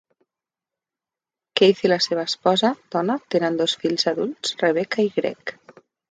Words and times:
Keith 1.59 1.81
i 1.87 1.91
la 1.91 1.99
seva 2.05 2.23
esposa, 2.31 2.71
Donna, 2.95 3.17
tenen 3.35 3.59
dos 3.59 3.75
fills 3.83 4.07
adults, 4.13 4.55
Rebecca 4.63 5.05
i 5.09 5.13
Greg. 5.19 5.53